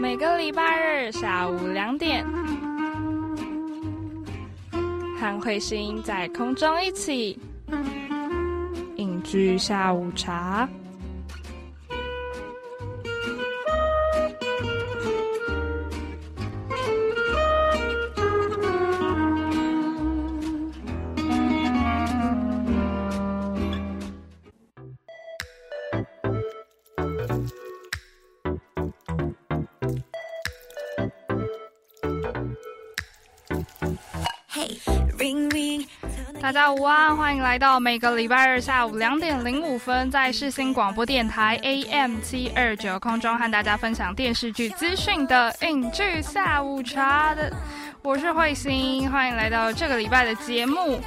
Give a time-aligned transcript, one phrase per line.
[0.00, 2.24] 每个礼拜日下午两点，
[5.18, 7.36] 和彗星在空中一起
[8.94, 10.68] 饮居下午茶。
[36.48, 47.52] 大家午安，欢迎来到每个礼拜日下午两点零五分，在世新广播电台 AM 七二九空中和大家分享电视剧资讯的影剧下午茶的，
[48.00, 50.98] 我是慧心，欢迎来到这个礼拜的节目。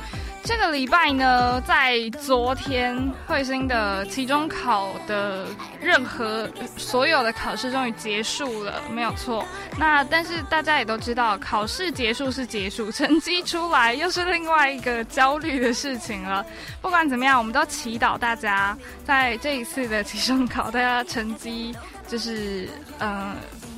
[0.43, 5.45] 这个礼拜呢，在昨天彗星的期中考的
[5.79, 9.45] 任何所有的考试终于结束了，没有错。
[9.77, 16.43] 那但是大家也都知道，考试结束是结束，成绩出来又是另外一个焦虑的事情了。
[16.81, 18.75] 不管怎么样，我们都祈祷大家
[19.05, 21.73] 在这一次的期中考，大家成绩
[22.07, 23.35] 就是嗯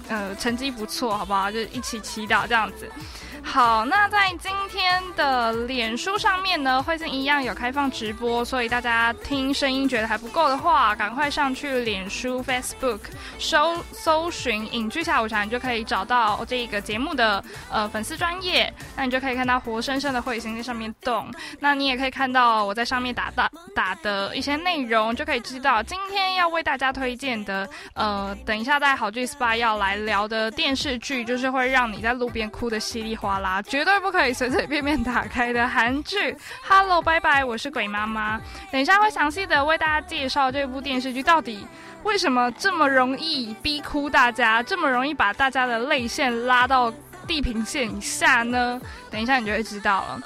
[0.08, 1.52] 呃成绩不错，好不好？
[1.52, 2.90] 就一起祈祷这样子。
[3.46, 13.00] 好，那在今天的脸书上面呢，慧星一样有开放直播，所以大家听声音觉得还不够的话，赶快上去脸书 Facebook
[13.38, 33.33] 搜搜寻“影剧下午茶”，你就可以找到这个节目的呃粉丝专业，那你就可以看到活生生的彗星在上面动，那你也可以看到我在上面打打打的一些内容，就可以知道今天要为大家推荐的呃，等一下在好剧 SPA 要来聊的电视剧，就是会让你在路边哭的稀里哗。
[33.40, 36.36] 啦，绝对不可以随随便便打开的韩剧。
[36.68, 38.40] Hello，拜拜，我是鬼妈妈。
[38.72, 41.68] 等一下会详细的为大家介绍这部电视剧到底
[42.04, 46.92] 为什么这么容易逼哭大家，这么容易把大家的泪腺拉到
[47.28, 48.80] 地平线以下呢？
[49.10, 50.22] 等一下你就会知道了。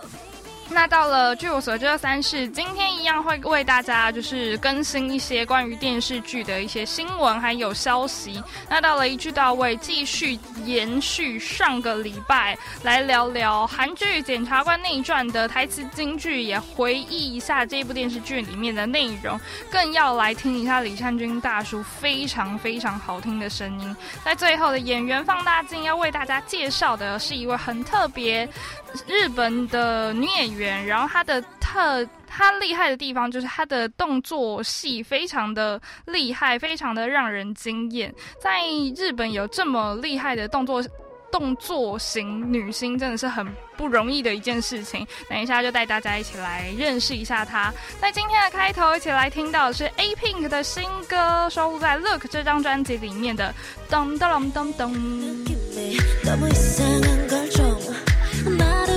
[0.69, 8.41] 那到了，据我所知的三世，今天一样会为大家就是更新一些关于电视剧的一些新闻还有消息。
[8.69, 19.39] 那到了一句到位，继续延续上个礼拜来聊聊韩剧《检察官内传》的台词金句，也回忆一下这部电视剧里面的内容，
[19.71, 23.95] 更要来听一下李善均大叔非常非常好听的声音。
[24.23, 28.47] 在最后的演员放大镜要为大家介绍的是一位很特别。
[29.07, 38.13] 日本的女演员，然后她的特，她厉害的地方就是她的动作戏非常的厉害，非常的让人惊艳。
[38.41, 38.61] 在
[38.95, 40.83] 日本有这么厉害的动作
[41.31, 45.05] 动作型女星，真的是很不容易的一件事情。
[45.29, 47.71] 等一下就带大家一起来认识一下她。
[48.01, 53.53] 在今天的开头，一起来听到的是 A Pink 的新歌，收录在 Look 这张专辑里面的
[53.89, 54.95] 噔噔噔噔噔。
[58.49, 58.96] 나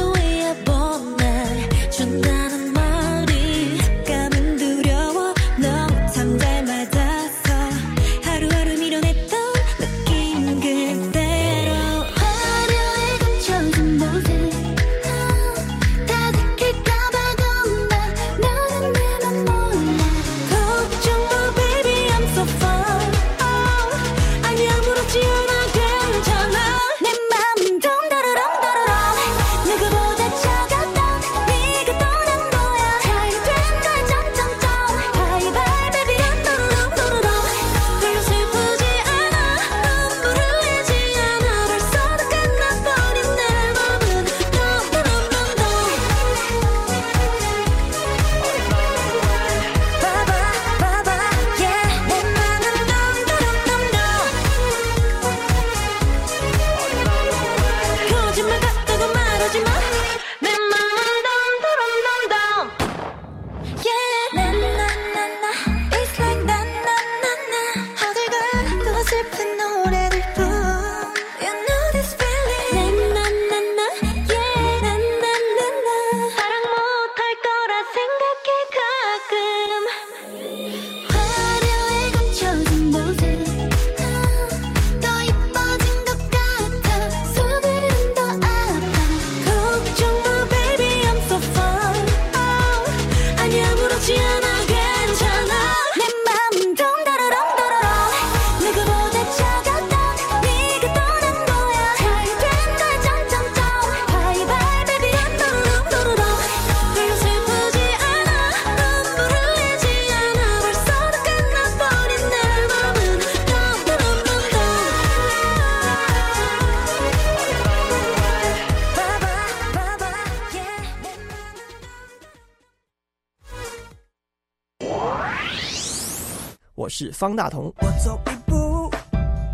[126.81, 127.71] 我是方大同。
[127.83, 128.91] 我走一步，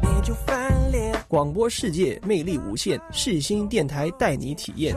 [0.00, 1.12] 你就翻脸。
[1.26, 4.94] 广播世界魅力无限，世新电台带你体验。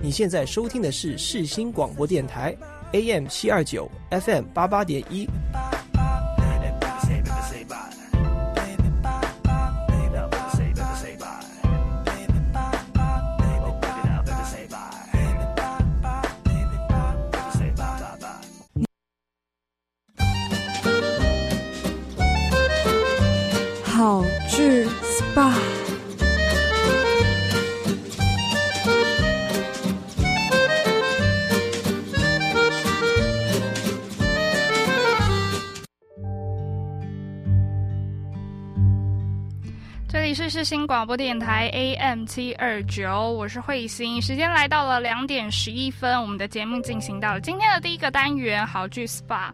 [0.00, 2.56] 你现在收听的是世新广播电台
[2.92, 5.28] ，AM 七二九，FM 八八点一。
[40.64, 44.20] 新广播电台 AM 七二九，我是慧心。
[44.22, 49.50] 时间来到了两点十一分，我们的节目进行到了今天的第一个单元好剧 SPA。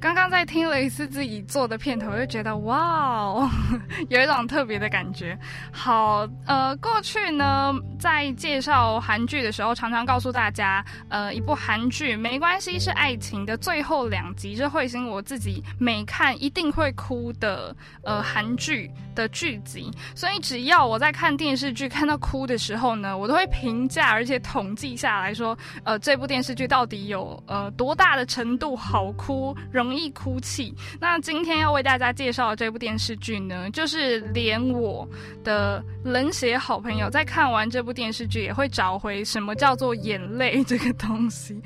[0.00, 3.50] 刚刚在听了一次自己做的片头，就觉得哇哦，
[4.08, 5.36] 有一种特别的感觉。
[5.72, 19.90] 好，呃，过去呢，在介绍韩剧的时候，常常告诉大家，呃，一部韩剧没关系是爱情的最后两集是彗星我自己每看一定会哭的，呃，韩剧的剧集。
[20.14, 30.74] 所以只要我在看电视剧看到哭的时候呢，我都会评价而且统计下来说，呃，这部电视剧到底有呃多大的程度好哭，容容易哭泣。
[31.00, 35.08] 那今天要为大家介绍的这部电视剧呢，就是连我
[35.42, 41.58] 的冷血好朋友在看完这部电视剧也会找回什么叫做眼泪这个东西，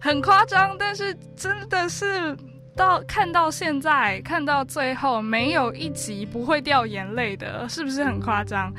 [0.00, 2.36] 很夸张，但是真的是。
[2.76, 8.72] 到看到现在，看到最后，没有一集不会掉眼泪的，是不是很夸张？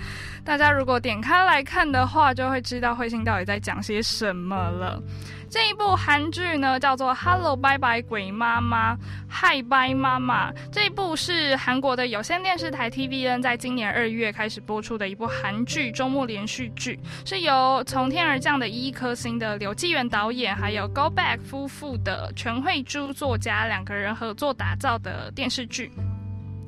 [0.46, 5.04] 大家如果点开来看的话，就会知道彗星到底在讲些什么了。
[5.50, 8.94] 这一部韩剧呢，叫做《Hello 拜拜鬼妈妈》
[9.30, 10.54] ，Hi Bye 妈妈。
[10.72, 25.92] 这一部是韩国的有线电视台 TVN 在今年二月开始播出的一部韩剧周末连续剧，是由从天而降的一颗星的刘纪元导演，还有 Go Back 夫妇的全慧珠作家两个人合作打造的电视剧。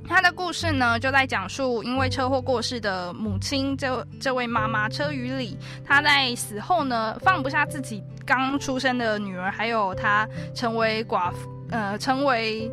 [0.08, 12.70] 他的故事呢，就在讲述因为车祸过世的母亲，这这位妈妈车雨里，她在死后呢，放不下自己刚出生的女儿，还有她成为寡妇，呃，成为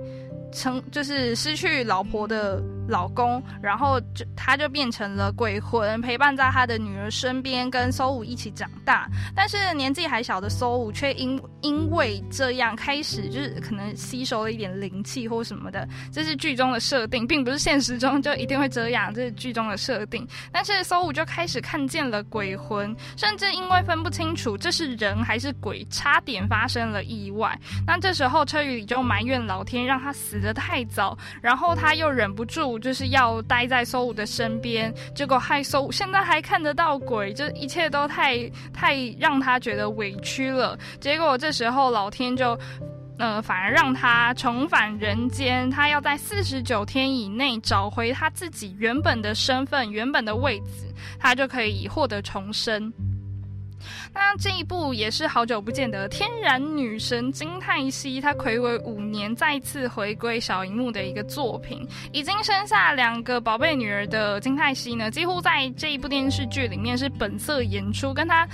[0.52, 9.08] 成就是失去老婆的老公，然后就他就变成了鬼魂，陪伴在他的女儿身边，跟搜武一起长大。
[9.36, 20.26] 但是年纪还小的搜武却因因为这样开始就是可能吸收了一点灵气或什么的，这是剧中的设定，并不是现实中就一定会这样，这是剧中的设定。
[20.50, 27.58] 但是搜武就开始看见了鬼魂，甚至因为分不清楚这是人还是鬼，差点发生了意外。
[27.86, 40.78] 那这时候车宇里就埋怨老天让他死得太早，然后他又忍不住就是要待在搜武的身边，结果害搜武现在还看得到鬼，这一切都太太让他觉得委屈了。
[41.00, 42.58] 结果这时候老天就。
[43.20, 50.86] 呃，反而让他重返人间，他要在四十九天以内找回他自己原本的身份、原本的位置，
[51.18, 52.92] 他就可以获得重生。
[54.12, 61.86] 那这一部也是好久不见的天然女神金泰熙，她暌违五年再次回归小荧幕的一个作品。
[62.12, 68.48] 已经生下两个宝贝女儿的金泰熙呢，几乎在这一部电视剧里面是本色演出，跟她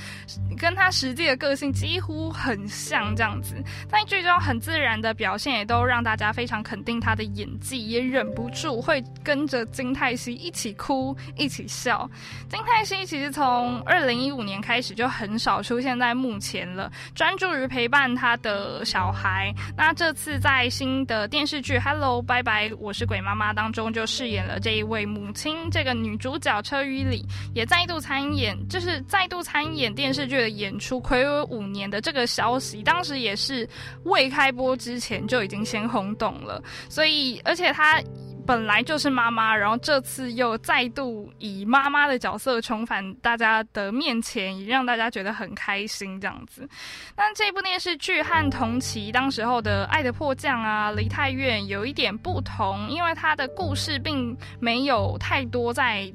[0.59, 3.55] 跟她实际的个性几乎很像这样子。
[3.89, 12.09] 在剧中很自然的表现，也都让大家非常肯定她的演技，也忍不住会跟着金泰熙一起哭、一起笑。
[12.49, 19.55] 金泰熙其实从二零一五年开始就很少出现在幕前了，专注于陪伴他的小孩。
[19.77, 33.69] 那这次在新的电视剧《Hello 拜拜我是鬼妈妈》当中，就饰演了这一位母亲，这个女主角车雨里也再度参演，就是再度参演电视剧的演出，暌违五年的这个消息，当时也是
[34.05, 36.63] 未开播之前就已经先轰动了。
[36.89, 38.03] 所以，而且她。
[38.47, 46.69] 本来就是妈妈，然后这次又再度以妈妈的角色重返大家的面前，也让大家觉得很开心这样子。
[47.17, 56.13] 那这部电视剧和同期当时候的《爱的迫降》啊，《离太远》有一点不同，因为它的故事并没有太多在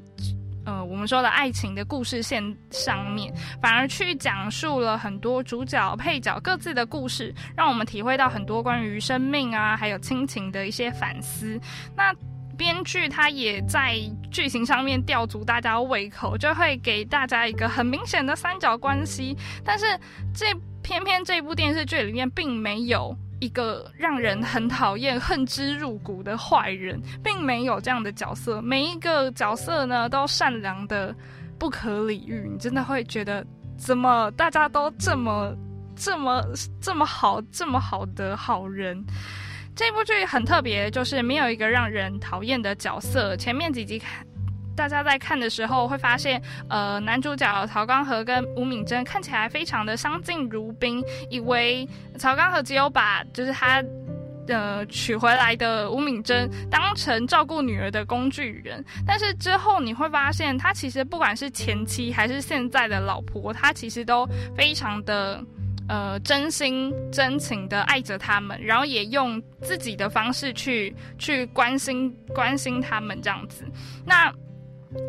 [0.70, 11.60] 呃我们说的爱情的故事线上面，反而去讲述了很多主角配角各自的故事，让我们体会到很多关于生命啊，还有亲情的一些反思。
[11.96, 12.14] 那
[12.60, 13.98] 编剧他也在
[14.30, 19.34] 剧情上面吊足大家胃口，就会给大家一个很明显的三角关系。
[19.64, 19.86] 但是
[20.34, 20.44] 这
[20.82, 28.60] 偏偏这部电视剧里面并没有一个让人很讨厌、恨之入骨的坏人，并没有这样的角色。
[28.60, 31.16] 每一个角色呢，都善良的
[31.58, 32.46] 不可理喻。
[32.46, 33.42] 你真的会觉得，
[33.78, 35.56] 怎么大家都这么、
[35.96, 36.44] 这么、
[36.78, 39.02] 这么好、这么好的好人？
[39.80, 43.34] 这部剧很特别，就是没有一个让人讨厌的角色。
[43.38, 44.26] 前面几集看。
[44.76, 53.82] 大家在看的时候会发现，呃，男主角曹刚和跟吴敏贞看起来非常的相敬如宾，以为曹刚和只有把就是他
[54.48, 65.42] 呃娶回来的吴敏贞当成照顾女儿的工具人，但是之后你会发现，他其实不管是前妻还是现在的老婆，他其实都非常的
[65.90, 73.64] 呃真心真情的爱着他们，然后也用自己的方式去去关心关心他们这样子，
[74.06, 74.32] 那。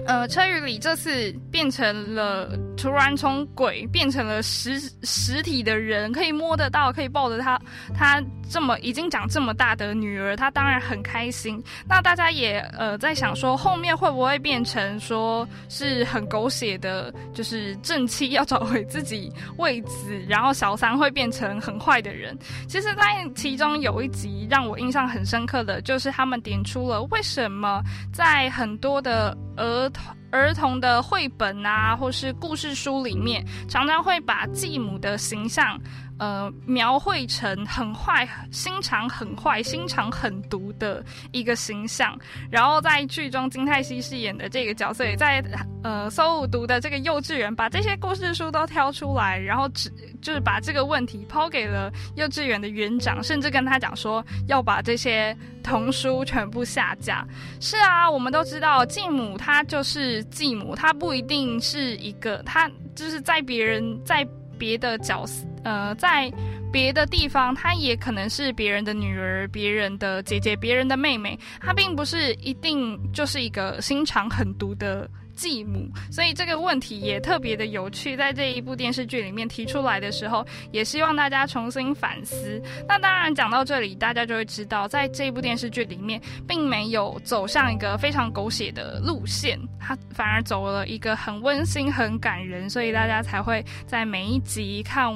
[0.06, 7.60] 呃，车宇里这次变成了突然从鬼变成了实实体的人，可以摸得到，可以抱着他，
[7.96, 11.60] 他这么已经长这么大的女儿，他当然很开心。
[11.88, 22.38] 那大家也呃在想说，后面会不会变成说是很狗血的，就是正妻要找回自己位子，然后小三会变成很坏的人？
[22.68, 27.82] 其实，在其中有一集让我印象很深刻的就是他们点出了为什么
[28.14, 29.71] 在很多的呃。
[29.72, 35.80] 儿童儿童的绘本啊，或是故事书里面，常常会把继母的形象。
[36.22, 42.16] 呃，描绘成很坏、心肠很坏、心肠很毒的一个形象。
[42.52, 45.44] 然后在剧中，金泰熙饰演的这个角色，也在
[45.84, 57.28] 呃搜五读的这个幼稚园，把这些故事书都挑出来，然后只就是把这个问题抛给了幼稚园的园长，甚至跟他讲说要把这些童书全部下架。
[57.60, 64.24] 是啊，我们都知道继母她就是继母，她不一定是一个，她就是在别人在。
[64.62, 66.32] 别的角色，呃，在
[66.72, 75.88] 别的地方，她也可能是别人的女儿、别人的姐姐、别人的妹妹，她并不是一定就是一个心肠很毒的继母。
[76.10, 82.62] 所以这个问题也特别的有趣，在这一部电视剧里面提出来的时候，也希望大家重新反思。
[82.88, 95.14] 那当然讲到这里，大家就会知道，在这一部电视剧里面，并没有走向一个非常狗血的路线，它反而走了一个很温馨、很感人，所以大家才会在每一集看。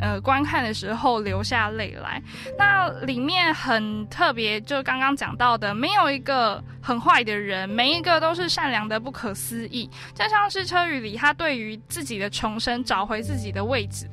[0.00, 2.22] 呃，观看的时候流下泪来。
[2.56, 9.88] 那里面很特别，就刚刚讲到的，没有一个很坏的人，每一个都是善良的不可思议。
[10.14, 14.08] 就像是车宇里，他对于自己的重生、找回自己的位置，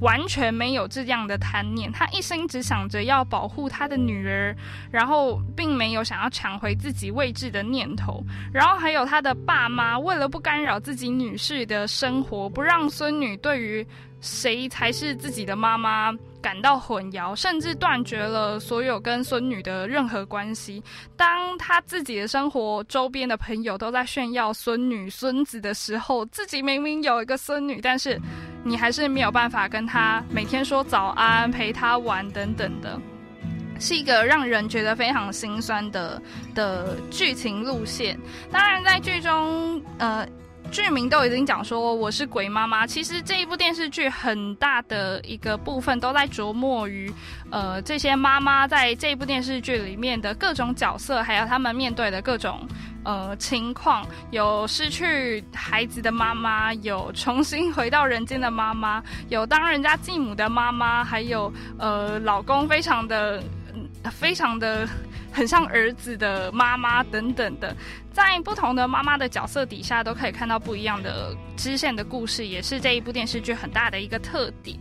[0.00, 1.90] 完全没有这样的贪念。
[1.90, 4.54] 他一心只想着要保护他的女儿，
[4.90, 8.22] 然后并没有想要抢回自己位置的念头。
[8.52, 13.86] 然后还有他的爸妈，为了不干扰自己女婿的生活，不让孙女对于。
[14.20, 16.12] 谁才是自己的妈妈？
[16.42, 20.82] 感到混淆，甚至断绝了所有跟孙女的任何关系。
[21.14, 28.18] 当他自己的生活周边的朋友都在炫耀孙女、孙子的时候，自己明明有一个孙女，但是
[28.64, 32.98] 你还是没有办法跟他每天说早安、陪他玩等等的，
[33.78, 36.22] 是一个让人觉得非常心酸的
[36.54, 38.18] 的剧情路线。
[38.50, 40.26] 当然，在剧中，呃。
[40.70, 47.12] 剧名都已经讲说我是鬼妈妈，其实这一部电视剧很大的一个部分都在琢磨于，
[47.50, 52.66] 呃，这些妈妈在这一部电视剧里面的各种角色，还有他们面对的各种
[53.04, 63.42] 呃情况，有失去孩子的妈妈，有重新回到人间的妈妈，有当人家继母的妈妈，还有呃老公非常的
[64.10, 64.88] 非常的。
[65.32, 67.74] 很像儿子的妈妈等等的，
[68.12, 74.76] 在不同的妈妈的角色底下，都可以看到不一样的支线的故事，也是这一部电视剧很大的一个特点。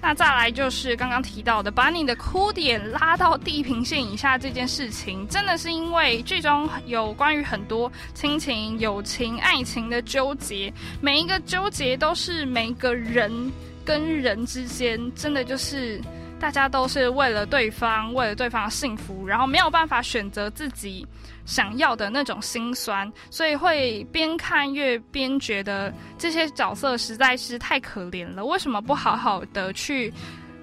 [0.00, 13.50] 那再来就是刚刚提到的，把你的哭点拉到地平线以下这件事情，真的是因为剧中有关于很多亲情、友情、爱情的纠结，每一个纠结都是每个人
[13.84, 16.00] 跟人之间，真的就是。
[16.40, 21.06] 大家都是为了对方，为了对方的幸福，然后没有办法选择自己
[21.46, 28.44] 想要的那种心酸，所以会边看越边觉得这些角色实在是太可怜了。
[28.44, 30.12] 为什么不好好的去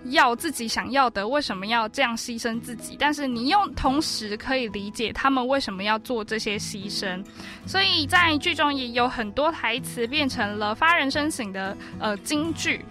[0.06, 1.28] 要自己想要的？
[1.28, 2.96] 为什么要这样牺牲自己？
[3.00, 7.24] 但是你又同时可以理解他们为什么要做这些牺牲。
[7.66, 12.86] 所以在剧中也有很多台词变成了发人深省的呃金句。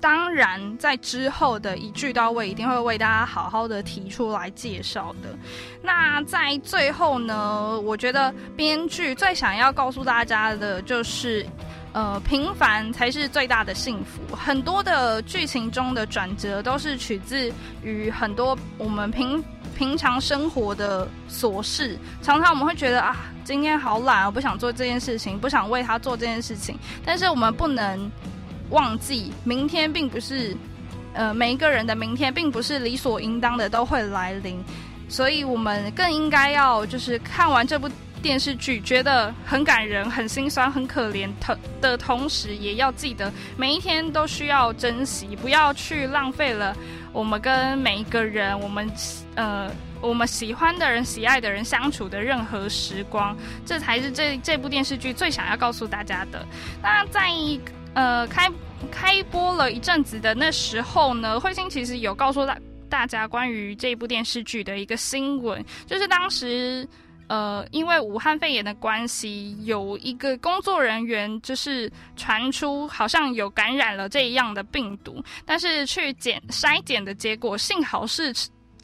[0.00, 5.36] 当然，在之后的一句到位，一定会为大家好好的提出来介绍的。
[5.82, 11.44] 那在最后呢，我觉得编剧最想要告诉大家的就是，
[11.92, 14.36] 呃，平凡才是最大的幸福。
[14.36, 17.52] 很多的剧情中的转折都是取自
[17.82, 19.42] 于很多我们平
[19.76, 21.98] 平常生活的琐事。
[22.22, 26.78] 常常我们会觉得啊，今天好懒，我不想做这件事情，不想为他做这件事情。
[27.04, 28.10] 但是我们不能
[28.70, 30.56] 忘记，明天并不是
[31.14, 34.62] 呃每一个人的明天，并不是理所应当的都会来临。
[35.08, 37.88] 所以我们更应该要就是看完这部。
[38.20, 46.76] 电视剧觉得很感人、很心酸、很可怜的的同时，也要记得每一天都需要珍惜，不要去浪费了
[47.12, 48.90] 我们跟每一个人、我们
[49.36, 49.70] 呃
[50.00, 56.44] 我们喜欢的人、喜爱的人相处的任何时光，这才是这这部电视剧最想要告诉大家的。
[56.82, 57.56] 那在一
[57.98, 58.48] 呃开
[58.92, 62.56] 开播了一阵子的那时候呢，慧心其实有告诉大
[62.88, 66.88] 大家关于这部电视剧的一个新闻，就是当时。
[67.30, 78.32] 呃，因为武汉肺炎的关系，有一个工作人员就是传出好像有感染了这样的病毒，但是去检筛检的结果，幸好是。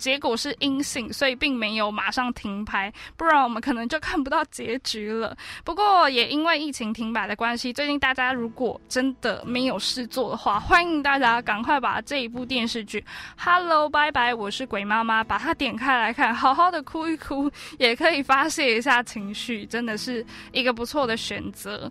[0.04, 5.34] 结果是阴性，所以并没有马上停拍，不然我们可能就看不到结局了。
[5.64, 13.00] 不过也因为疫情停摆的关系，最近大家如果真的没有事做的话，欢迎大家赶快把这一部电视剧
[13.42, 21.90] 《Hello 拜拜我是鬼妈妈》把它点开来看，好好的哭一哭，也可以发泄一下情绪，真的是一个不错的选择。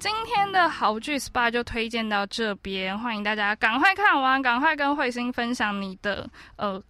[0.00, 6.82] 今天的好剧 SPA 就推荐到这边，欢迎大家赶快看完，赶快跟彗星分享你的呃。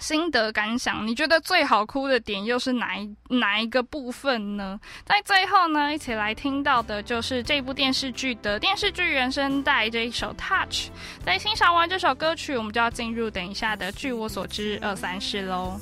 [0.00, 4.78] 心得感想，你觉得最好哭的点又是哪一哪一个部分呢？
[5.04, 10.88] 在最后呢，一起来听到的就是这部电视剧的电视剧原声带这一首《Touch》。
[11.24, 15.80] 在欣赏完这首歌曲，我们就要进入等一下的《据我所知》二三事喽。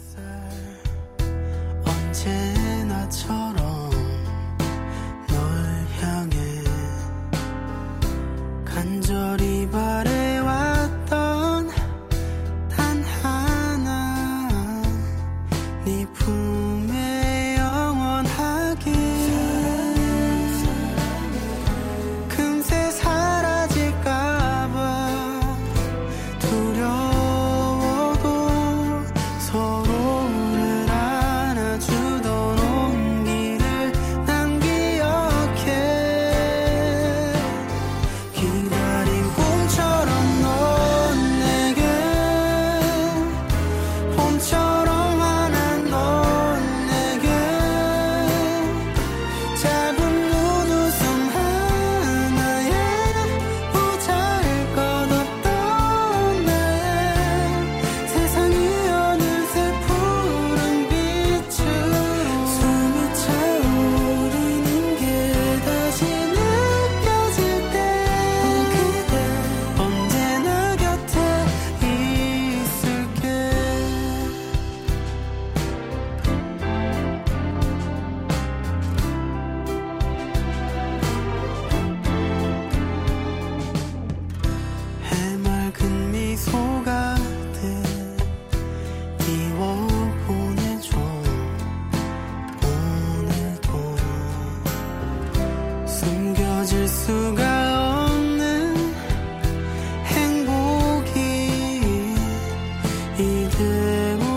[103.75, 104.34] 道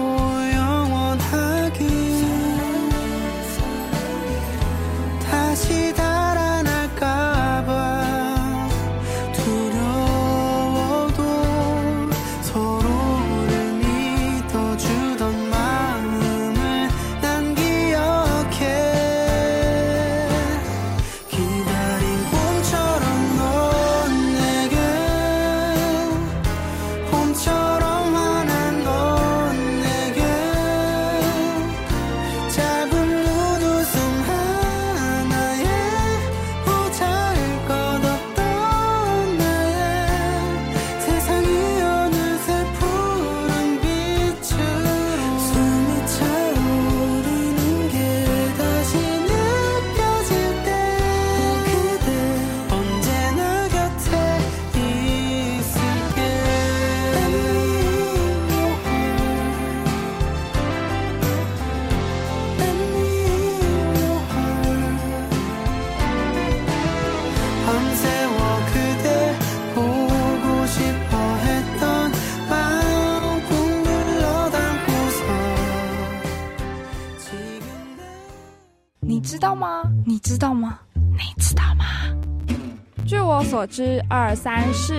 [83.77, 84.95] 十二三四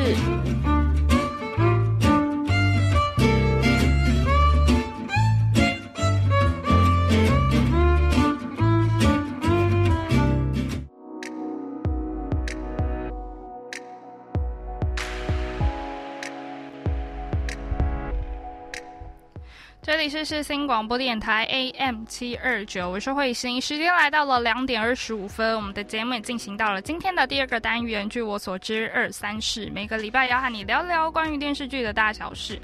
[19.80, 23.60] 这里是世新广播电台 AM 七二九，我是慧心。
[23.60, 28.08] 时间来到了两点二十五分，我们的节目也进行到了今天的第二个单元。
[28.10, 32.60] 据我所知，二三事每个礼拜要和你聊聊关于电视剧的大小事。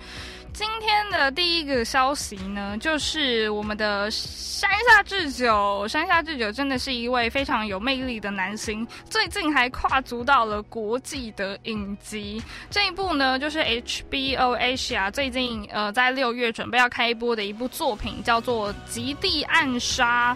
[0.55, 5.85] 今天的第一个消息呢，就是我们的山下智久。
[5.89, 12.41] 山下智久真的是一位非常有魅力的男星，最近还跨足到了国际的影集。
[12.71, 20.33] 这一部呢，就是 HBO Asia 最近呃在六月准备要开播的一部作品，叫做《极地暗杀》。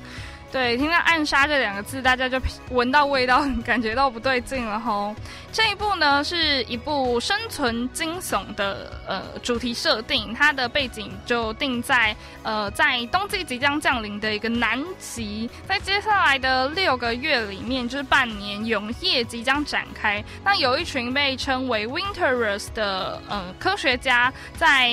[0.50, 5.14] 对，听到“暗杀”这两个字，大家就闻到味道，感觉到不对劲了吼。
[5.52, 20.24] 这一部呢，是一部生存惊悚的呃主题设定，它的背景就定在呃在冬季即将降临的一个南极，在接下来的六个月里面，就是半年永夜即将展开。
[20.42, 24.90] 那有一群被称为 Winterus 的呃科学家，在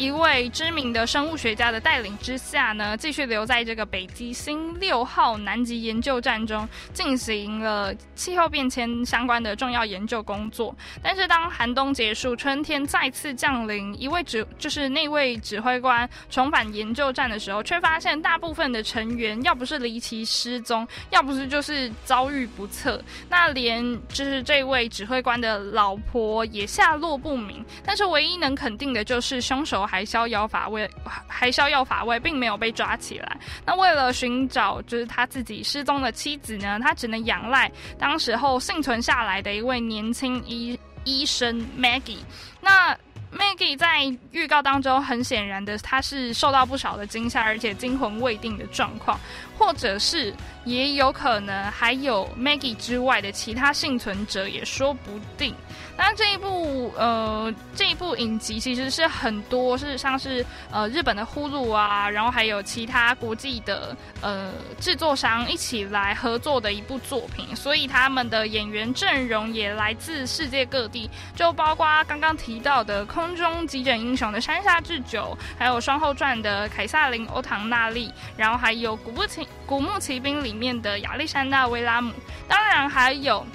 [0.00, 10.74] 一位知名的生物学家的带领之下呢，继续留在这个北极星六号南极研究站中，进行了气候变迁相关的重要研究工作。
[11.02, 22.98] 但是当寒冬结束，春天再次降临，一位指就是那位指挥官重返研究站的时候，却发现大部分的成员要不是离奇失踪，要不是就是遭遇不测。
[23.28, 27.62] 那连就是这位指挥官的老婆也下落不明。
[27.84, 29.86] 但是唯一能肯定的就是凶手。
[29.90, 30.88] 还逍遥法外，
[31.26, 33.36] 还逍遥法外，并没有被抓起来。
[33.66, 42.18] 那为了寻找就是他自己失踪的妻子呢，他只能仰赖当时候幸存下来的一位年轻医医生 Maggie。
[42.60, 42.96] 那
[43.32, 49.18] Maggie 在预告当中，很显然的，他是受到不少的惊吓，而且惊魂未定的状况，
[49.56, 50.32] 或者是
[50.64, 55.54] 也有可能还有 Maggie 之外的其他幸存者，也说不定。
[56.02, 82.10] 那这一部呃，这一部影集其实是很多是像是呃日本的呼噜啊，然后还有其他国际的呃制作商一起来合作的一部作品，所以他们的演员阵容也来自世界各地，就包括刚刚提到的空中急诊英雄的山下智久，还有双后传的凯撒琳欧唐纳利，然后还有古木奇古木奇兵里面的亚历山大威拉姆，
[82.48, 83.46] 当然还有。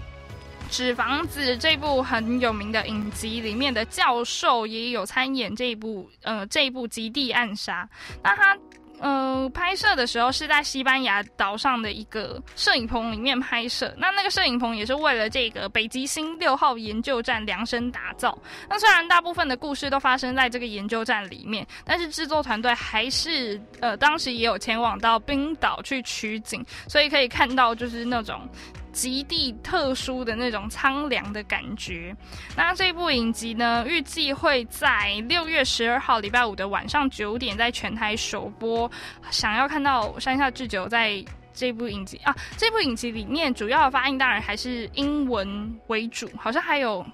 [0.75, 7.87] 纸房子这部很有名的影集里面的教授也有参演这一部，呃，这一部《极地暗杀》。
[8.21, 8.57] 那他，
[8.99, 13.95] 呃，拍摄的时候是在西班牙岛上的一个摄影棚里面拍摄。
[13.97, 18.37] 那那个摄影棚也是为了这个北极星六号研究站量身打造。
[18.69, 28.45] 那虽然大部分的故事都发生在这个研究站里面，但是制作团队还是，呃，当时也有前往到冰岛去取景，所以可以看到就是那种。
[28.95, 32.15] 极地特殊的那种苍凉的感觉。
[32.55, 38.89] 那这部影集呢，预计会在六月十二号礼拜五的晚上九点在全台首播。
[39.29, 47.05] 想要看到山下智久在这部影集啊，这部影集里面主要的发音当然还是英文为主，好像还有。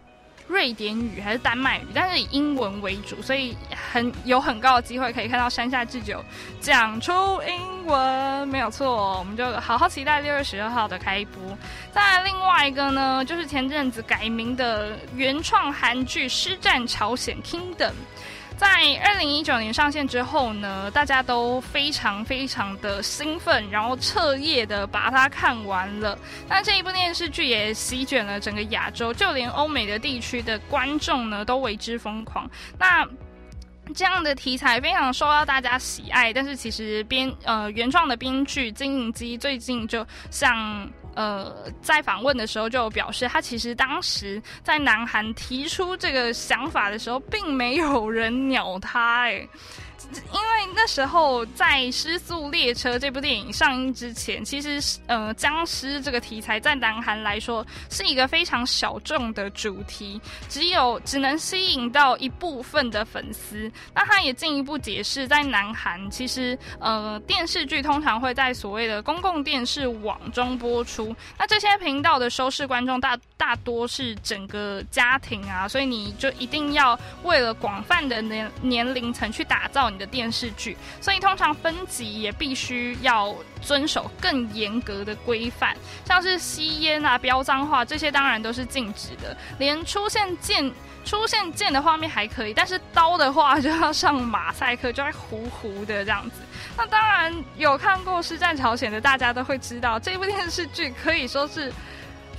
[0.52, 3.56] 瑞典语还是丹麦语，但是以英文为主，所以
[3.94, 6.24] 很有很高的机会可以看到山下智久
[6.60, 9.18] 讲出英文，没有错。
[9.18, 11.58] 我们就好好期待六月十二号的开播。
[11.94, 17.90] 再另外一个呢，就是前阵子改名的原创韩剧《师战朝鲜 Kingdom》。
[18.62, 18.67] 在
[19.04, 26.15] 二零一九年上线之后呢，大家都非常非常的兴奋，然后彻夜的把它看完了。
[26.47, 32.47] 那这一部电视剧也席卷了整个亚洲，就连欧美的地区的观众呢都为之疯狂。
[32.78, 33.04] 那
[33.95, 40.88] 这样的题材非常受到大家喜爱，但是其实编呃原创的编剧金银基最近就像。
[41.15, 49.47] 呃，在访问的时候就表示，他其实当时在南韩提出这个想法的时候，并没有人鸟他，哎。
[50.34, 60.19] 因为那时候在《失速列车》这部电影上映之前，其实呃僵尸这个题材在南韩来说是一个非常小众的主题，
[60.50, 63.71] 只有只能吸引到一部分的粉丝。
[63.93, 80.01] 那他也进一步解释，在南韩其实呃电视剧通常会在所谓的公共电视网中播出，那这些频道的收视观众大大多是整个家庭啊，所以你就一定要为了广泛的年年龄层去打造你。
[80.02, 89.38] 的电视剧，所以通常分级也必须要遵守更严格的规范，像是吸烟啊、飙脏话这些，当然都是禁止的。
[89.60, 90.74] 连出现剑、
[91.06, 96.42] 出现剑的画面还可以，但是刀的话就要上马赛克，就会糊糊的这样子。
[96.76, 101.72] 那当然有看过《师战朝鲜》的大家都会知道，这部电视剧可以说是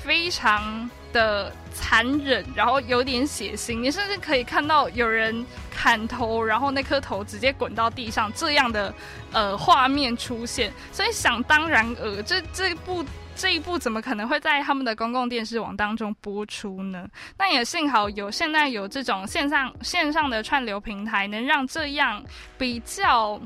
[0.03, 8.93] 非常的残忍，然后有点血腥，你甚至可以看到有人砍头，然后那颗头直接滚到地上这样的
[9.33, 10.73] 呃画面出现。
[10.91, 17.07] 所以想当然尔，这这部这一部怎么可能会在他们的公共电视网当中播出呢？
[17.39, 22.23] 那也幸好有现在有这种线上线上的串流平台，能让这样
[22.59, 23.41] 比较。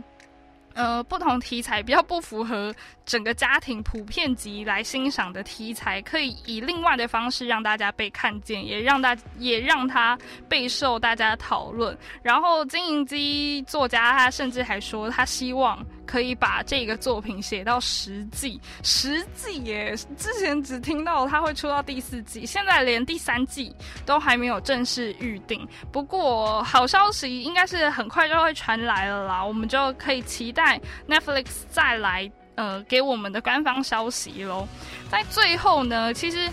[0.76, 2.72] 呃，不同题材比较不符合
[3.06, 10.18] 整个家庭普遍级来欣赏的题材，可以以另外的方式让大家被看见，也让大也让他
[10.50, 11.96] 备受大家讨论。
[12.22, 19.94] 然后经营机作家他甚至还说，他希望可以把这个作品写到十季，十季耶！
[20.16, 23.74] 之前只听到他会出到第四季，现在连第三季
[24.06, 25.66] 都还没有正式预定。
[25.92, 30.80] 不过好消息应该是很快就会传来了啦，我们就可以期待。
[31.08, 34.66] Netflix 再来呃给我们的官方消息喽。
[35.10, 36.48] 在最后呢，其实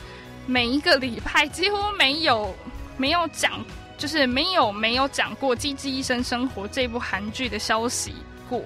[0.45, 2.53] 每一个礼拜几乎没有
[2.97, 3.63] 没有讲，
[3.97, 8.13] 就是没有没有讲过《机智医生生活》这部韩剧的消息
[8.49, 8.61] 过。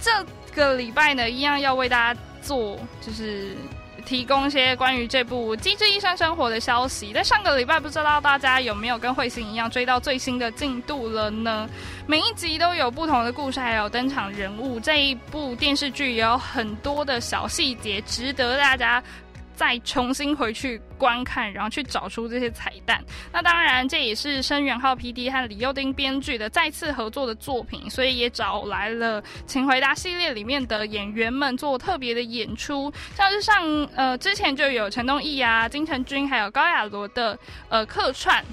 [0.00, 0.10] 这
[0.54, 3.56] 个礼拜呢，一样要为大家做就是。
[4.06, 7.12] 提供一些关于这部《机智医生生活》的消息。
[7.12, 11.68] 在上个礼拜，不知道大家有没有跟彗星一样追到最新的进度了呢？
[12.06, 14.80] 每一集都有不同的故事，还有登场人物。
[14.80, 19.02] 这一部电视剧也有很多的小细节，值得大家。
[19.58, 23.02] 再重新回去观看，然后去找出这些彩蛋。
[23.32, 25.28] 那当然，这也是申元浩 P.D.
[25.28, 37.36] 和李幼丁编剧的再次合作的作品，所以也找来了《请回答》系列里面的演员们做特别的演出，像是上呃之前就有陈东义啊、金城君还有高雅罗的
[37.68, 38.44] 呃客串。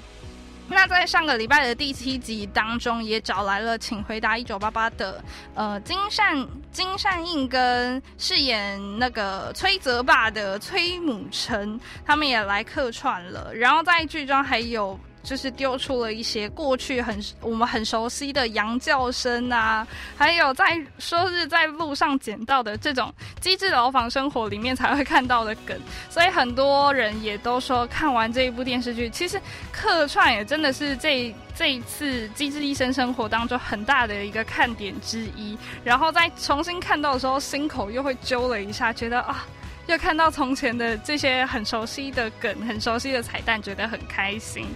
[0.68, 5.22] 那在上个礼拜的第七集当中，也找来了《请回答一九八八》的
[5.54, 13.54] 呃金善金善映跟饰演那个崔泽霸的崔母成，他们也来客串了。
[13.54, 14.98] 然后在剧中还有。
[15.26, 19.84] 就是丢出了一些过去很我们很熟悉的羊叫声啊，
[20.16, 25.76] 还有在说是在路上捡到的这种机智牢房生活里面才会看到的梗，
[26.08, 29.40] 所以很多人也都说看完这一部电视剧，其实
[29.72, 35.58] 客串也真的是这这一次机智医生生活当中很大的一个看点之一。
[35.82, 39.44] 然后在重新看到的时候，心口又会揪了一下，觉得啊，
[39.86, 44.66] 又看到从前的这些很熟悉的梗、很熟悉的彩蛋，觉得很开心。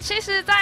[0.00, 0.54] 其实，在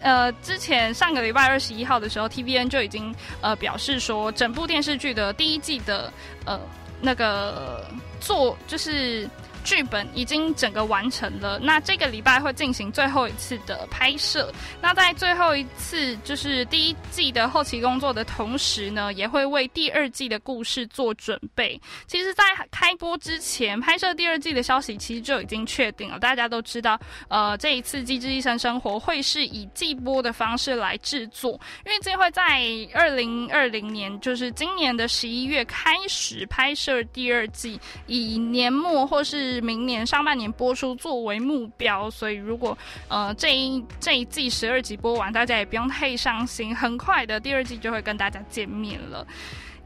[0.00, 6.12] 呃之前上个礼拜二十一号的时候，TVN 就已经呃表示说，整部电视剧的第一季的
[6.44, 6.60] 呃
[7.00, 7.88] 那个
[8.20, 9.28] 做就是。
[9.64, 14.52] 剧本已经整个完成了，那这个礼拜会进行最后一次的拍摄。
[14.80, 21.80] 那在最后一次就是第一季的后期工作的同时呢，也会为第二季的故事做准备。
[22.06, 26.18] 其实，在开播之前，拍摄第二季的消息其实就已经确定了。
[26.18, 31.52] 大家都知道，呃，这一次《机智医生生活》会是以季播的方式来制作，
[31.84, 32.62] 因为这会在
[32.94, 39.49] 二零二零年，就是今年的十一月开始拍摄第二季，以年末或是。
[39.50, 42.76] 是明年上半年播出作为目标，所以如果
[43.08, 49.26] 呃这一这一季十二集播完，大家也不用太伤心，很快的第二季就会跟大家见面了。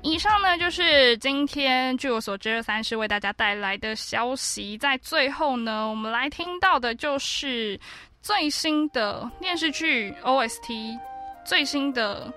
[0.02, 4.76] 以上呢就是今天据我所知，三是为大家带来的消息。
[4.76, 7.80] 在最后呢，我们来听到的就是
[8.20, 10.98] 最新的电视剧 OST，
[11.46, 12.30] 最新的。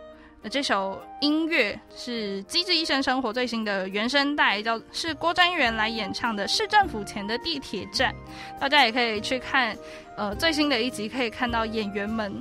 [0.49, 8.13] 这首音乐是《机智医生生活》最新的原声带，叫是郭真源来演唱的《市政府前的地铁站》，
[8.59, 9.75] 大家也可以去看，
[10.15, 12.31] 呃，最新的一集可以看到演员们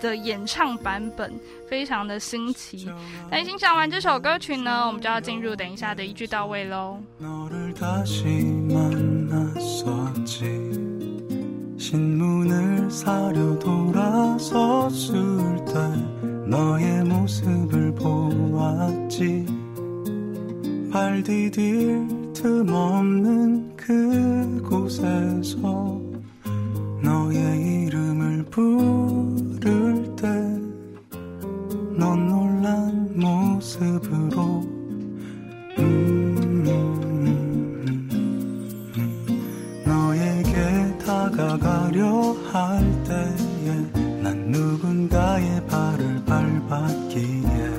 [0.00, 1.32] 的演唱版本，
[1.68, 2.90] 非常的新奇。
[3.30, 6.98] 那欣赏完这首歌曲呢，我们就要进入等一下的一句到位喽。
[16.48, 19.46] 너의 모습을 보았지.
[20.90, 25.58] 발 디딜 틈 없는 그곳에서
[27.02, 30.58] 너의 이름을 부를 때
[31.98, 34.62] 넌 놀란 모습으로
[39.84, 47.72] 너에게 다가가려 할 때에 난 누군가의 발을 밟았기에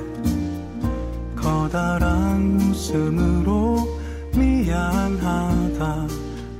[1.36, 3.88] 커다란 웃음으로
[4.34, 6.06] 미안하다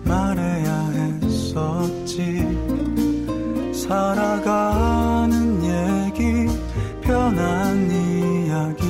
[0.04, 2.46] 말해야 했었지.
[3.74, 6.46] 살아가는 얘기
[7.02, 8.84] 편한 이야기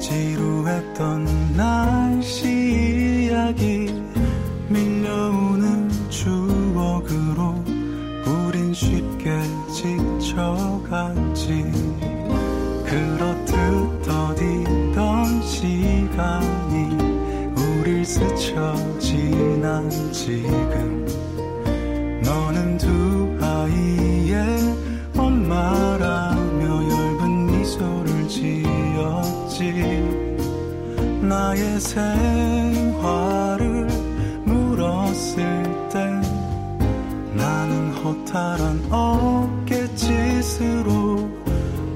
[0.00, 3.94] 지루했던 날씨 이야기
[4.68, 7.62] 밀려오는 추억으로
[8.26, 9.40] 우린 쉽게
[9.72, 11.21] 지쳐갔
[18.12, 21.06] 스쳐 지난 지금
[22.22, 24.36] 너는 두 아이의
[25.16, 29.72] 엄마라며 엷은 미소를 지었지?
[31.22, 33.86] 나의 생활을
[34.44, 36.04] 물었을 때
[37.32, 38.92] 나는 허탈한
[39.72, 41.30] 어깨짓으로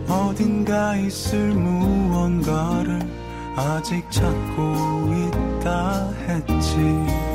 [0.08, 3.06] 어딘가 있을 무언가를
[3.54, 7.25] 아직 찾고 있다 했지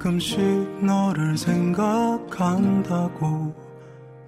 [0.00, 0.40] 가끔씩
[0.82, 3.54] 너를 생각한다고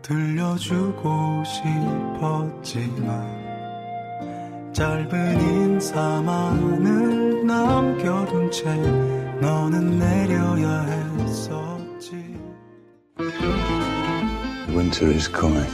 [0.03, 1.43] 들려주고
[2.63, 3.39] 싶었지만
[4.75, 8.77] 짧은 인사만을 남겨둔 채
[9.41, 12.37] 너는 내려야 했었지
[14.69, 15.67] Winter is coming.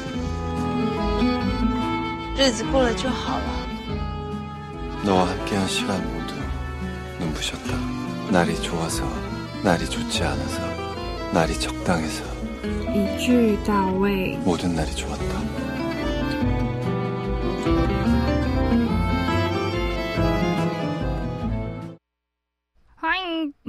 [2.37, 3.45] 日子过了就好了。
[5.05, 6.33] 너와 함께한 시간 모두
[7.19, 7.77] 눈부셨다.
[8.31, 9.28] 날이 좋아서,
[9.63, 10.61] 날이 좋지 않아서,
[11.33, 12.23] 날이 적당해서
[12.95, 14.37] 一句到位。
[14.45, 15.38] 모든 날이 좋았다.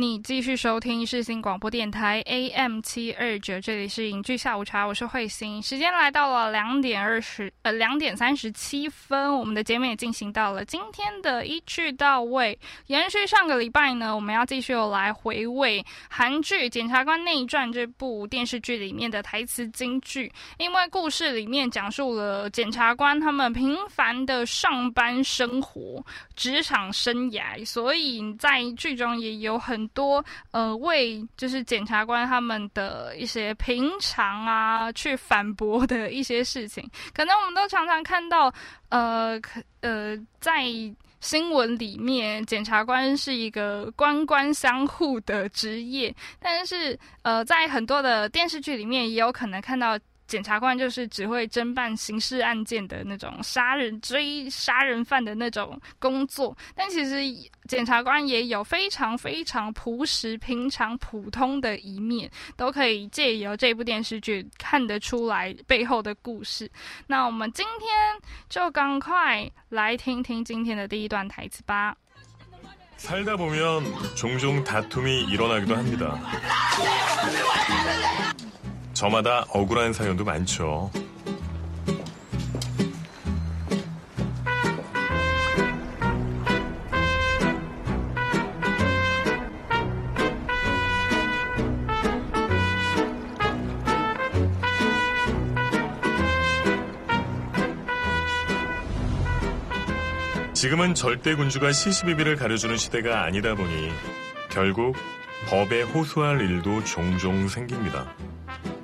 [0.00, 5.62] 你继续收听世新广播电台 AM 七二九，这里是影剧下午茶，我是慧心。
[5.62, 12.58] 时间来到了两点二十，呃，两点三十七分，我们的节目也进行到了今天的一句到位。
[12.86, 26.02] 延续上个礼拜呢，我们要继续来回味韩剧《检察官内传》这部电视剧里面的台词金句，因为故事里面讲述了检察官他们平凡的上班生活、
[26.34, 38.52] 职场生涯，所以在剧中也有很多呃为就是检察官他们的一些平常啊去反驳的一些事情，可能我们都常常看到
[38.88, 39.40] 呃
[39.80, 40.64] 呃在。
[41.20, 49.98] 新闻里面，检察官是一个官官相护的职业，但是呃，在很多的电视剧里面，也有可能看到
[50.29, 57.21] 检察官就是只会侦办刑事案件的那种杀人追杀人犯的那种工作，但其实
[57.67, 66.69] 检察官也有非常非常朴实、平常、普通的一面，都可以借由这部电视剧看得出来背后的故事。
[67.05, 67.87] 那我们今天
[68.49, 71.95] 就赶快来听听今天的第一段台词吧。
[72.97, 73.83] 살다 보면
[74.15, 76.17] 종종 다툼이 일어나기도 합니다.
[79.00, 80.90] 저마다 억울한 사연도 많죠.
[100.52, 103.92] 지금은 절대 군주가 시시비비를 가려주는 시대가 아니다 보니
[104.50, 104.94] 결국
[105.48, 108.14] 법에 호소할 일도 종종 생깁니다.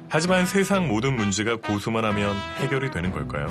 [0.09, 3.47] 하지만 세상 모든 문제가 고소만 하면 해결이 되는 걸까요?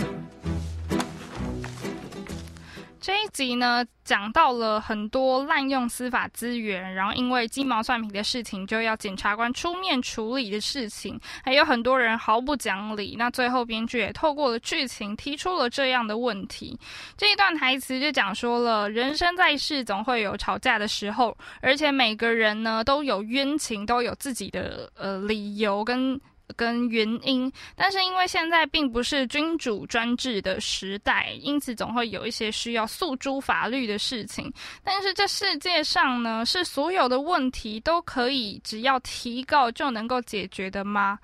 [3.00, 13.16] 这一集呢，讲到了很多滥用司法资源，然后因为鸡毛蒜皮的事情就要检察官出面处理的事情，还有很多人毫不讲理。
[13.18, 16.78] 那最后编剧也透过了剧情提出了这样的问题。
[17.16, 26.20] 这一段台词就讲说了，人生在世总会有吵架的时候，而且每个人呢都有冤情，都有自己的呃理由跟。
[26.55, 27.51] 跟原因。
[27.75, 34.51] 但是因为现在并不是君主专制的时代，因此总会有一些需要诉诸法律的事情。
[34.83, 41.17] 但是这世界上呢，是所有的问题都可以只要提告就能够解决的吗？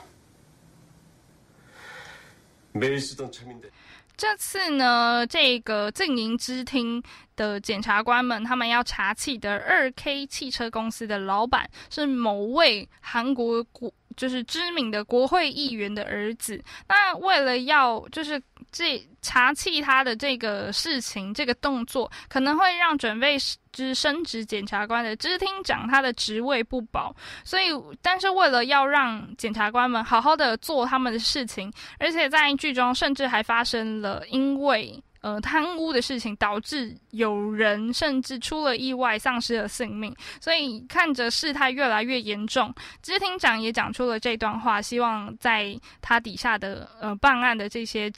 [4.16, 7.02] 这次呢，这个静营支厅
[7.36, 16.58] 的检察官们，他们要查起的二 K 汽车公司的老板是某位韩国国，就是知名的国会议员的儿子。
[16.88, 23.36] 那为了要就是这查起他的这个事情，这个动作可能会让准备。
[23.76, 27.14] 之升职检察官的知厅长，他的职位不保，
[27.44, 27.66] 所以，
[28.00, 40.16] 但是为了要让检察官们好好的做他们的事情，而且在剧中甚至还发生了因为呃贪污的事情，导致有人甚至出了意外，丧失了性命。
[40.40, 48.10] 所以看着事态越来越严重，知厅长也讲出了这段话，希望在他底下的呃办案的这些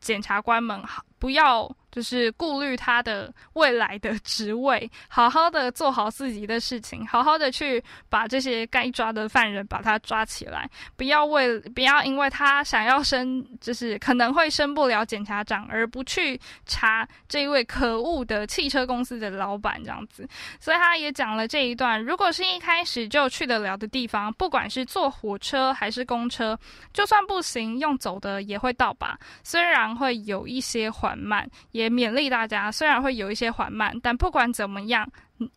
[0.00, 1.70] 检察官们好不要。
[1.94, 16.36] 就是顾虑他的未来的职位，好好的做好自己的事情，好好的去把这些该抓的犯人把他抓起来，不要为不要因为他想要升，就是可能会升不了检察长，而不去
[16.66, 20.28] 查这一位可恶的汽车公司的老板这样子。
[20.58, 26.58] 所以他也讲了这一段，如果是一开始就去得了的地方，不管是坐火车还是公车，
[26.92, 31.83] 就算不行，用走的也会到吧，虽然会有一些缓慢，也。
[31.83, 35.05] 也勉励大家，虽然会有一些缓慢，但不管怎么样，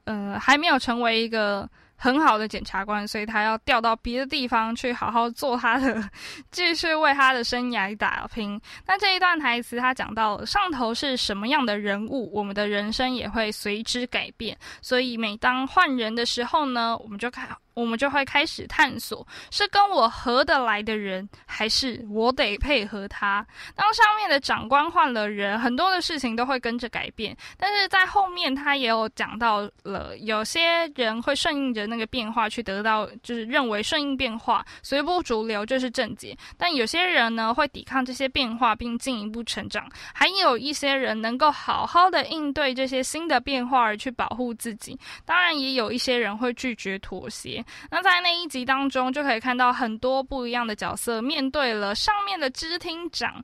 [0.04, 1.68] 呃，还没有成为一个。
[1.96, 6.08] 很好的检察官，所以他要调到别的地方去好好做他的，
[6.52, 8.60] 继续为他的生涯打拼。
[8.86, 14.56] 那这一段台词，他讲到上头是什么样的人物，我们的人生也会随之改变。
[14.82, 17.48] 所以每当换人的时候呢，我们就看。
[17.76, 23.46] 我们就会开始探索，是跟我合得来的人，还是我得配合他？
[23.74, 27.36] 当上面的长官换了人，很多的事情都会跟着改变。
[27.58, 36.34] 但是在后面，他也有讲到了，有些人会顺应着那个变化去得到，就是认为顺应变化、随波逐流就是正解。
[36.56, 39.86] 但有些人呢，会抵抗这些变化，并进一步成长。
[40.14, 44.98] 还有一些人能够好好的应对这些新的变化而去保护自己。
[45.26, 47.62] 当然，也有一些人会拒绝妥协。
[47.90, 53.42] 那在那一集当中，就可以看到很多不一样的角色，面对了上面的知厅长，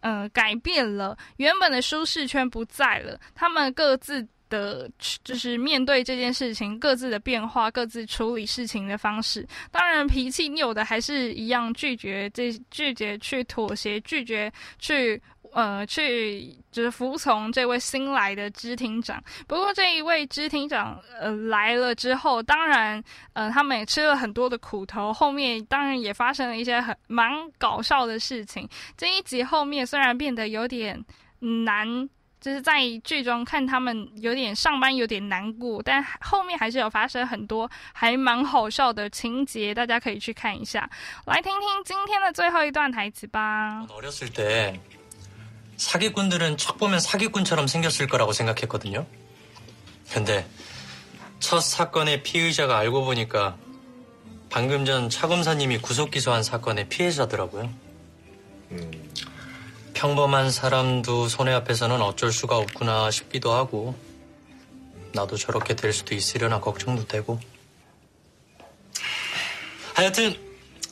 [0.00, 4.90] 呃，改变了原本的舒适圈不在了，他们各自的，
[5.24, 9.46] 就是面对这件事情，各自的变化，各自处理事情的方式。
[9.70, 15.20] 当然，脾气有的还是一样，拒绝这，拒绝去妥协，拒绝去。
[15.52, 19.22] 呃，去就是服从这位新来的支厅长。
[19.46, 25.12] 不过这一位支厅长呃来了之后，当然呃他们也吃了很多的苦头。
[25.12, 28.68] 后面当然也发生了一些很蛮搞笑的事情。
[28.96, 31.02] 这一集后面虽然变得有点
[31.40, 32.08] 难，
[32.40, 40.88] 就是在剧中看他们有点上班有点难过，但后面还是有发生很多还蛮好笑的情节，大家可以去看一下。
[41.26, 43.84] 来听听今天的最后一段台词吧。
[45.78, 49.06] 사기꾼들은 척 보면 사기꾼처럼 생겼을 거라고 생각했거든요
[50.12, 50.46] 근데
[51.40, 53.56] 첫 사건의 피의자가 알고 보니까
[54.50, 57.72] 방금 전 차 검사님이 구속 기소한 사건의 피해자더라고요
[58.72, 59.12] 음
[59.94, 63.96] 평범한 사람도 손해 앞에서는 어쩔 수가 없구나 싶기도 하고
[65.12, 67.40] 나도 저렇게 될 수도 있으려나 걱정도 되고
[69.94, 70.36] 하여튼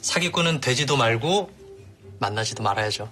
[0.00, 1.50] 사기꾼은 되지도 말고
[2.18, 3.08] 만나지도 말아야죠.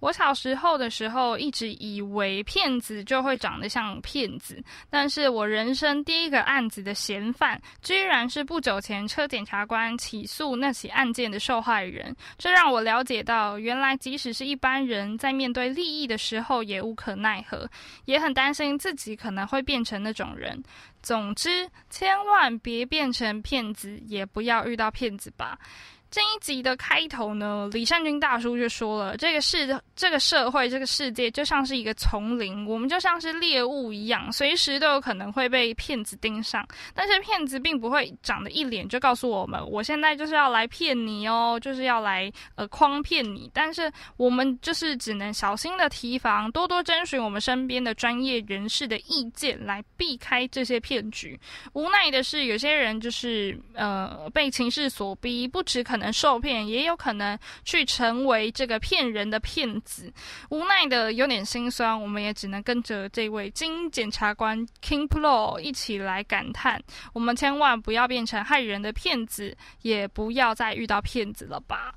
[0.00, 12.14] 我小时候的时候，一直以为骗子就会长得像骗子，但是我人生第一个案子的嫌犯，居然是不久前车检察官起诉那起案件的受害人。
[12.38, 17.68] 这让我了解到，原来即使是一般人在面对利益的时候，也无可奈何，
[18.06, 20.62] 也很担心自己可能会变成那种人。
[21.02, 25.58] 总之，千万别变成骗子，也不要遇到骗子吧。
[26.10, 36.66] 这一集的开头呢，李善君大叔就说了：“这个世、这个社会、这个世界就像是一个丛林，我们就像是猎物一样，随时都有可能会被骗子盯上。
[36.94, 43.48] 但是骗子并不会长得一脸就告诉我们，我现在就是要来骗你哦，就是要来呃诓骗你。
[43.54, 51.38] 但是我们就是只能小心的提防，多多征询我们身边的专业人士的意见，来避开这些骗局。
[51.72, 60.12] 无奈的是，有些人就是呃被情势所逼，不止可。”能受骗，也有可能去成为这个骗人的骗子，
[60.48, 61.98] 无奈的有点心酸。
[62.02, 66.82] 我们也只能跟着这位金检察官 King Pro 一起来感叹：
[67.12, 71.94] 我们千万不要变成害人的骗子，也不要再遇到骗子了吧。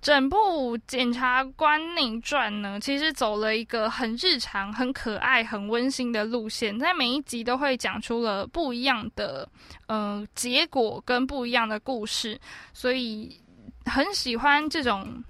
[0.00, 9.46] 整部《检察官内传》呢，其实走了一个很日常、很可爱、很温馨的路线，在每一集都会讲出了不一样的
[9.86, 12.40] 呃结果跟不一样的故事，
[12.72, 13.38] 所以
[13.84, 15.22] 很喜欢这种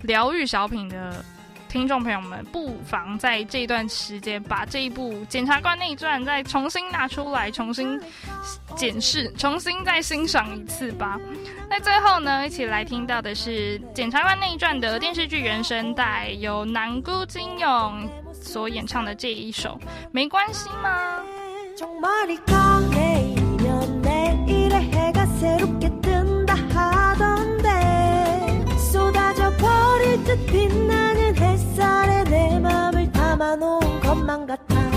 [0.00, 1.24] 疗愈小品的。
[1.68, 8.00] 听众朋友们，不妨在这段时间把这一部《检察官内传》再重新拿出来，重新
[8.74, 11.20] 检视，重新再欣赏一次吧。
[11.68, 19.78] 那最后呢，一起来听到的是《检察官内传》的电视剧原声带，由南姑金勇所演唱的这一首，
[20.10, 21.20] 没关系吗？
[31.78, 34.87] 햇살에 내 맘을 담아놓은 것만 같아.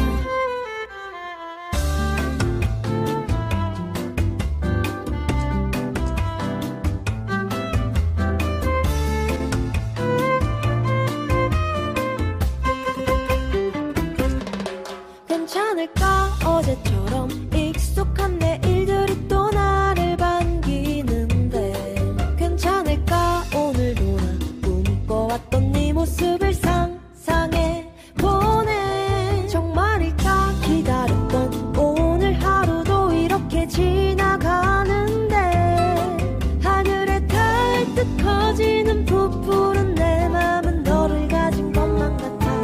[39.31, 42.61] 부풀은 내 맘은 너를 가진 것만 같아.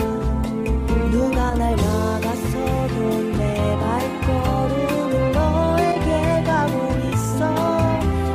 [1.12, 7.50] 누가 날 막아서도 내 발걸음은 너에게 가고 있어.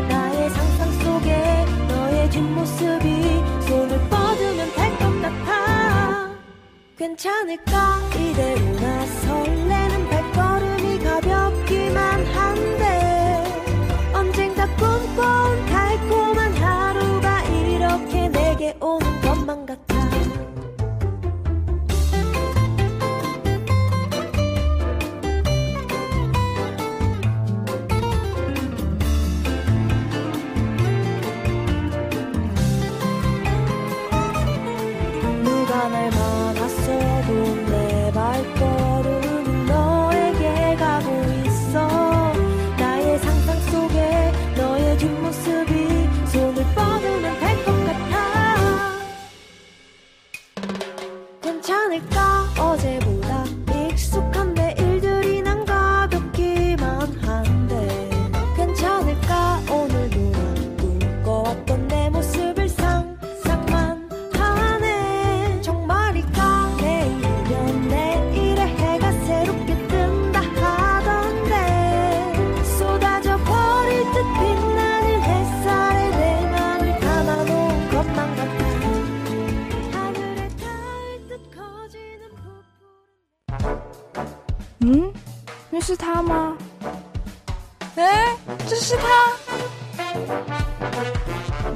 [0.08, 6.30] 나의 상상 속에 너의 뒷모습이 손을 뻗으면 될 것 같아.
[6.96, 7.98] 괜찮을까?
[8.16, 8.71] 이대로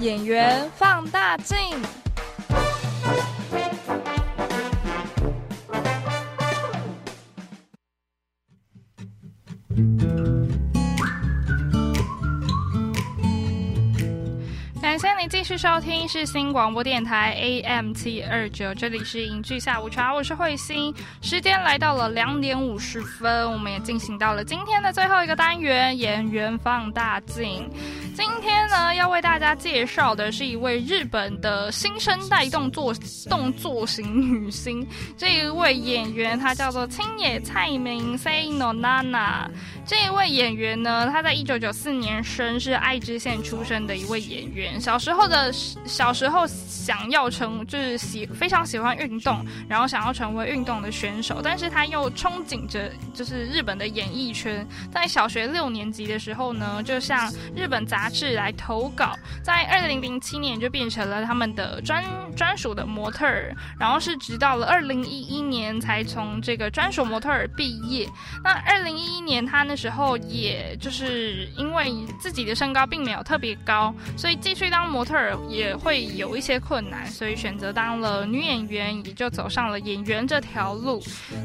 [0.01, 1.57] 演员放大镜。
[14.83, 20.95] 感谢您继续收听是新广播电台 AM 七二九，这里是影剧下午茶，我是慧心。
[21.21, 27.69] 时间来到了两点五十分，我们也进行到了今天的最后一个单元——演员放大镜。
[28.17, 32.95] 今天呢，要为大家介绍的是一位日本的新生代动作
[33.29, 34.89] 动作型女星。
[35.19, 39.51] 这一位演员她叫做青野菜明 （Say No Nana）。
[39.85, 44.81] 这一位演员呢，她在一九九四年生，是爱知县出生的一位演员。
[44.81, 45.53] 小时候的
[45.85, 54.67] 小时候想要成就是喜非常喜欢运动，然后想要成为运动的选手，但是他又憧憬着就是日本的演艺圈。
[54.91, 59.13] 在小学六年级的时候呢，就向日本杂志来投稿，
[59.45, 62.03] 在二零零七年就变成了他们的专
[62.35, 68.09] 专属的模特儿，然后是直到了二零一一年才从这个专属模特儿毕业。
[68.43, 69.77] 那二零一一年他那？
[69.77, 81.03] 时候，也就是因为自己的身高并没有特别高，所以继续当模特儿也会有一些困难，所以选择当了女演员，也就走上了演员这条路。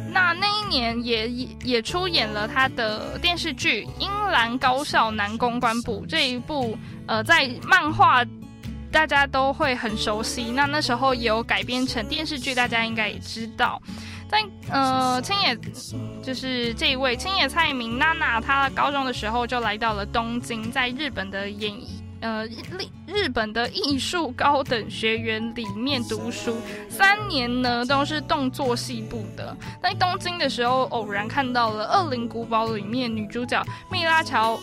[0.09, 1.29] 那那一年也
[1.65, 6.39] 也出演了他的电视剧《英兰高校男公关部》这一，
[7.07, 8.25] 呃，在漫画
[8.91, 10.51] 大家都会很熟悉。
[10.51, 13.81] 那那时候也有改编成电视剧，大家应该也知道。
[14.29, 15.57] 在呃，青野
[16.23, 21.73] 就是这一位青野菜明娜娜，她高中的时候就来到了东京，在日本的演
[22.21, 26.55] 呃日日本的艺术高等学院里面读书，
[26.89, 29.55] 三年呢都是动作系部的。
[29.83, 34.57] 在东京的时候，偶然看到了《恶灵古堡》里面女主角蜜拉乔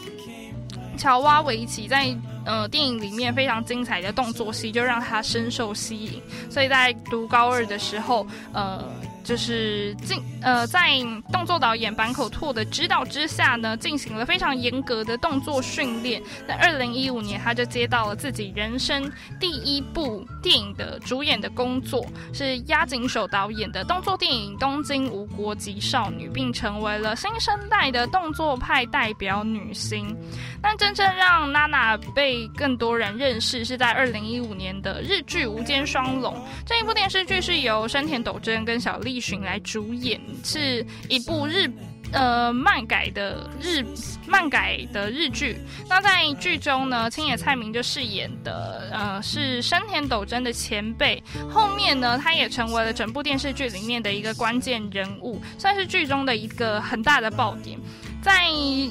[0.99, 2.13] 乔瓦维奇在
[2.49, 6.21] 呃电影里面非常精彩的动作戏，就让她深受吸引。
[6.51, 8.85] 所以在读高二的时候，呃。
[9.25, 10.89] 就是进呃，在
[11.31, 16.23] 动作导演坂口拓的指导之下呢，进行了非常严格的动作训练。
[16.47, 30.17] 在二零一五年，他就接到了自己人生第一部电影的主演的工作，是押井守导演的动作电影《东京无国籍少女》，并成为了新生代的动作派代表女星。
[30.63, 36.35] 但真正让娜娜被更多人认识，是在二零一五年的日剧《无间双龙》
[36.65, 39.19] 这一部电视剧，是由山田斗真跟小栗。
[39.19, 41.69] 旬来主演是一部日
[42.13, 43.85] 呃漫改的日
[44.27, 45.59] 漫改的日剧。
[45.89, 51.23] 那在剧中呢，青野菜明就饰演的呃是山田斗真的前辈。
[51.51, 57.79] 后面呢，他也成为了整部电视剧里面的一个关键人物，算是剧中的一个很大的爆点。
[58.23, 58.47] 在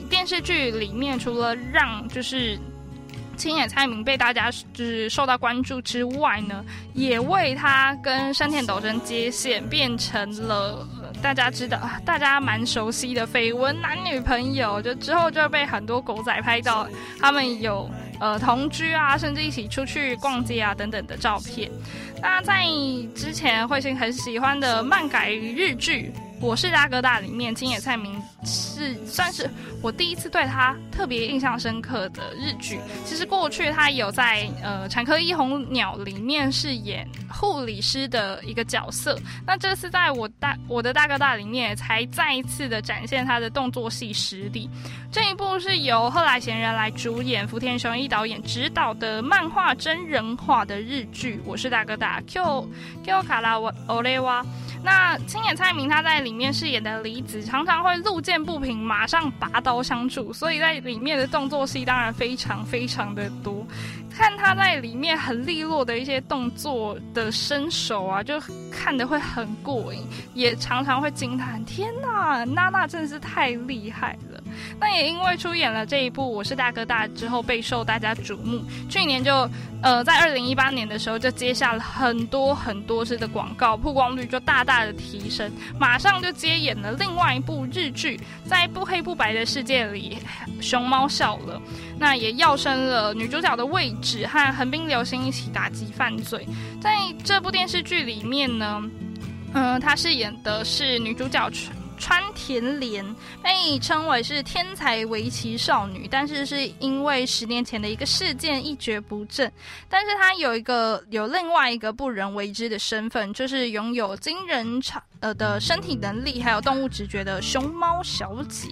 [0.10, 2.60] 电视剧里面，除了让就是
[3.38, 10.85] 青野菜明被大家就是受到关注之外呢，也为他跟山田斗真接线，变成了
[11.21, 14.81] 大家知道、大家蛮熟悉的绯闻男女朋友。
[14.81, 16.88] 就之后就被很多狗仔拍到
[17.19, 21.71] 他们有呃同居啊，甚至一起出去逛街啊等等的照片。
[22.21, 22.65] 那在
[23.15, 26.11] 之前慧心很喜欢的漫改日剧。
[26.39, 29.49] 我是大哥大里面青野菜明是算是
[29.81, 32.79] 我第一次对他特别印象深刻的日剧。
[33.05, 39.17] 其实过去他有在呃产科一红鸟里面饰演护理师的一个角色。
[39.45, 44.69] 那这次在我大我的大哥大里面才再一次的展现他的动作戏实力。
[45.11, 51.41] 这一部是由后来贤人来主演，福田雄一导演执导的漫画真人化的日剧。
[51.45, 52.69] 我是大哥大 Q
[53.03, 54.45] Q 卡拉瓦欧雷瓦。
[54.88, 63.67] 那青眼菜明他在里面饰演的梨子，常常会路见不平马上拔刀相助，所以在里面的动作戏当然非常非常的多。
[64.09, 70.01] 看他在里面很利落的一些动作的身手啊，就看的会很过瘾，
[70.33, 74.41] 也常常会惊叹：天呐，娜娜真的是太厉害了！
[74.80, 78.64] 那也因为出演了这一部《我是大哥大》之后，备受大家瞩目。
[78.89, 79.49] 去年就
[79.82, 85.51] 呃，在二零一八年的时候，就接下了很多很多次的广告，曝光率就大大的提升。
[85.80, 90.18] 马上就接演了另外一部日剧，在不黑不白的世界里，
[90.62, 91.62] 熊猫笑了，
[91.99, 96.47] 那也要升了女主角的位置，和横滨流星一起打击犯罪。
[96.82, 98.82] 在这部电视剧里面呢，
[99.53, 101.49] 嗯，她饰演的是女主角。
[101.98, 103.04] 川田莲
[103.43, 109.52] 被称为是天才围棋少女，但是是因为十年前的一个事件一蹶不振。
[109.89, 118.68] 但是她有一个有另外一个不人为之的身份，就是拥有惊人长呃的身体能力，还有动物直觉的熊猫小姐。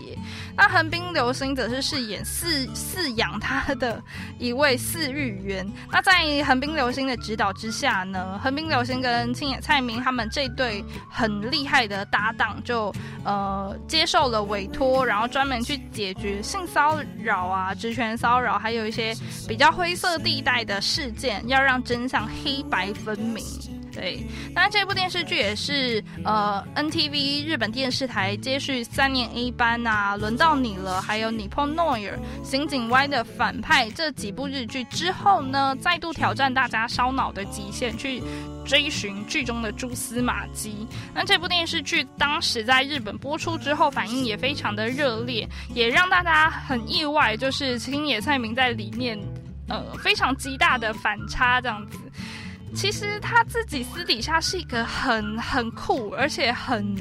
[0.55, 4.01] 那横滨流星则是饰演饲饲养她的
[4.37, 5.67] 一位饲育员。
[5.91, 12.93] 那在横滨流星的指导之下呢，横滨流星跟青野菜明他们这对很厉害的搭档就。
[13.25, 19.13] 呃，接受了委托，然后专门去解决性骚扰啊、职权骚扰，还有一些
[19.47, 23.43] 比较灰色地带的事件，要让真相黑白分明。
[23.95, 24.21] 对，
[24.53, 38.21] 那这部电视剧也是呃 NTV 日本电视台接续三年 A 班啊，轮到你了，还有你碰诺尔、刑警 Y 的反派这几部日剧之后呢，再度挑战大家烧脑的极限，去
[38.65, 40.85] 追寻剧中的蛛丝马迹。
[41.13, 49.17] 那这部电视剧当时在日本播出之后，反应也非常的热烈，也让大家很意外，就是青野菜明在里面
[49.69, 51.97] 呃非常极大的反差这样子。
[52.75, 56.93] 其实他自己私底下是一个很很酷，而且很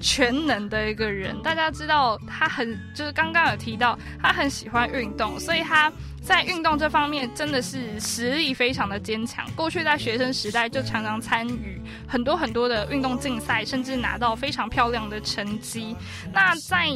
[0.00, 1.36] 全能的一个人。
[1.42, 9.44] 大家知道他很就是刚刚有提到他很喜欢运动，所以他在运动这方面真的是实力非常的坚强。
[9.56, 15.96] 过去在学生时代就常常参与很多很多的运动竞赛，甚至拿到非常漂亮的成绩。
[16.32, 16.88] 那在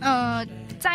[0.00, 0.44] 呃
[0.78, 0.92] 在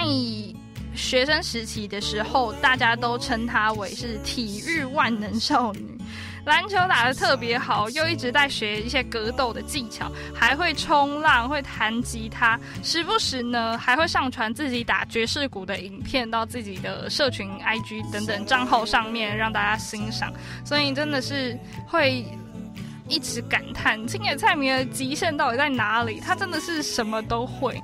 [0.95, 5.97] 学生时期的时候，大家都称他为是体育万能少女。
[6.45, 20.33] 篮球打得特别好，又一直在学一些格斗的技巧，还会冲浪，会弹吉他，时不时呢还会上传自己打爵士鼓的影片到自己的社群、IG 等等账号上面让大家欣赏。
[20.65, 22.25] 所以真的是会
[23.07, 26.19] 一直感叹青野菜明的极限到底在哪里？
[26.19, 27.81] 他真的是什么都会。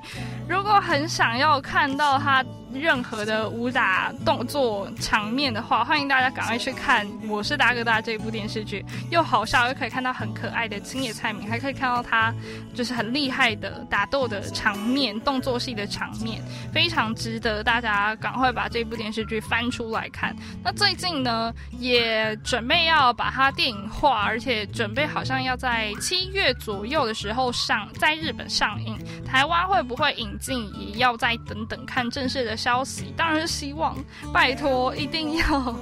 [0.50, 2.44] 如果很想要看到他。
[2.72, 12.32] 任何的武打动作场面的话，欢迎大家赶快去看《我是大哥大》这部电视剧，又好笑又可以看到很可爱的青野菜明，还可以看到他
[12.72, 16.40] 就是很厉害的打斗的场面、动作戏的场面，
[16.72, 20.32] 非常值得大家赶快把这部电视剧翻出来看。
[20.62, 28.96] 那最近呢，也准备要把它电影化，而且准备好像要在七月左右的时候上，在日本上映，
[29.30, 32.56] 台湾会不会引进，也要再等等看正式的。
[32.56, 33.96] 消息当然是希望，
[34.34, 35.74] 拜托一定要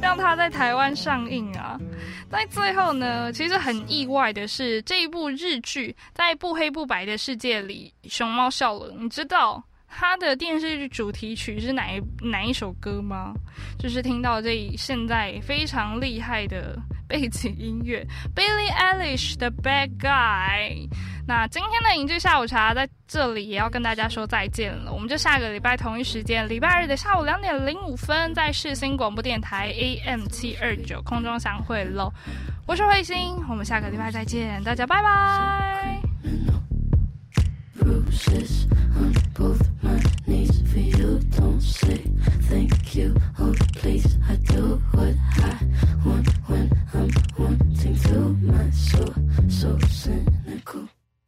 [0.00, 1.78] 让它在台湾上映啊！
[2.30, 8.92] 在最后呢，其实很意外的是，这一部日剧在不黑不白的世界里，熊猫笑了。
[8.98, 13.34] 你知道它的电视剧主题曲是哪一哪一首歌吗？
[13.78, 16.76] 就是听到这现在非常厉害的
[17.06, 20.88] 背景音乐，Billie Eilish 的 Bad Guy。
[21.28, 32.10] 那今天的影剧下午茶在这里也要跟大家说再见了，我们就下个礼拜同一时间，礼拜日的下午两点零五分，在世新广播电台 AM 七二九空中相会喽。
[32.66, 36.00] 我是慧心，我们下个礼拜再见，大家拜拜。
[49.48, 49.78] So